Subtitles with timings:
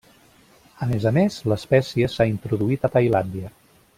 [0.85, 3.55] A més a més, l'espècie s'ha introduït a Tailàndia.